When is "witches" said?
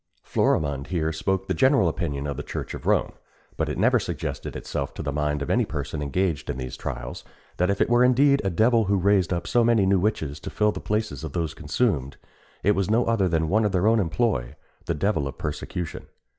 9.99-10.39